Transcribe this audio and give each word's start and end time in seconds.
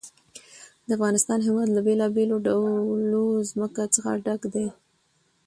د 0.87 0.89
افغانستان 0.97 1.39
هېواد 1.47 1.67
له 1.75 1.81
بېلابېلو 1.87 2.35
ډولو 2.47 3.25
ځمکه 3.51 3.81
څخه 3.95 4.09
ډک 4.25 4.41
دی. 4.53 4.67